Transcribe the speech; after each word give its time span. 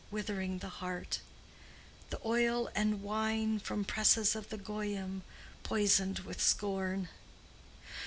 Withering 0.09 0.57
the 0.57 0.69
heart; 0.81 1.19
The 2.09 2.19
oil 2.25 2.71
and 2.73 3.03
wine 3.03 3.59
from 3.59 3.85
presses 3.85 4.35
of 4.35 4.49
the 4.49 4.57
Goyim, 4.57 5.21
Poisoned 5.61 6.21
with 6.25 6.41
scorn. 6.41 7.07